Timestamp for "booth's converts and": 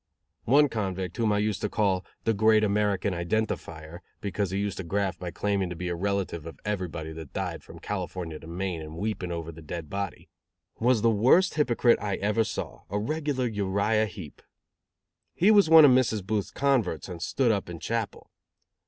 16.25-17.21